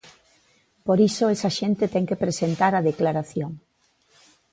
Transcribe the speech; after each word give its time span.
Por 0.85 0.97
iso 1.09 1.25
esa 1.35 1.51
xente 1.59 1.85
ten 1.93 2.07
que 2.09 2.21
presentar 2.23 2.71
a 2.75 2.85
declaración. 2.89 3.51